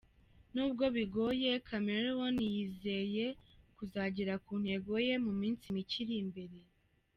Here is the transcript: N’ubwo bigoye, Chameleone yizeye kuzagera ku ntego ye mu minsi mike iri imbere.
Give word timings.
N’ubwo 0.53 0.85
bigoye, 0.95 1.51
Chameleone 1.67 2.43
yizeye 2.55 3.25
kuzagera 3.77 4.33
ku 4.45 4.53
ntego 4.63 4.93
ye 5.07 5.13
mu 5.25 5.31
minsi 5.41 5.65
mike 5.75 5.97
iri 6.03 6.15
imbere. 6.23 6.57